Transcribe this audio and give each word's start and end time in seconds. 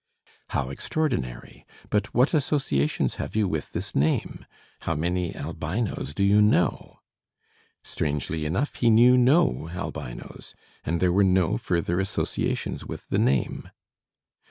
How 0.49 0.71
extraordinary, 0.71 1.63
but 1.91 2.11
what 2.11 2.33
associations 2.33 3.17
have 3.21 3.35
you 3.35 3.47
with 3.47 3.71
this 3.71 3.95
name? 3.95 4.47
How 4.81 4.95
many 4.95 5.31
albinoes 5.35 6.15
do 6.15 6.23
you 6.23 6.41
know? 6.41 7.01
Strangely 7.83 8.45
enough, 8.45 8.73
he 8.77 8.89
knew 8.89 9.15
no 9.15 9.69
albinoes, 9.71 10.55
and 10.83 10.99
there 11.01 11.13
were 11.13 11.23
no 11.23 11.55
further 11.55 11.99
associations 11.99 12.83
with 12.83 13.09
the 13.09 13.19
name. 13.19 13.69